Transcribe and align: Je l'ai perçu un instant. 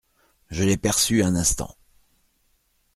Je 0.49 0.63
l'ai 0.63 0.77
perçu 0.77 1.21
un 1.21 1.35
instant. 1.35 1.75